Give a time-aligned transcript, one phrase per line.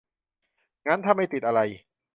[0.87, 1.59] งั้นถ้าไม่ติดอะไร